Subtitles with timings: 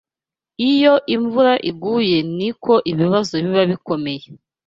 [0.71, 4.25] Iyo imvura iguye niko ibibazo biba bikomeye